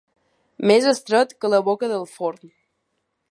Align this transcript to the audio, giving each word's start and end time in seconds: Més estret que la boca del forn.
Més 0.71 0.87
estret 0.91 1.37
que 1.45 1.53
la 1.55 1.61
boca 1.69 1.91
del 1.93 2.09
forn. 2.17 2.55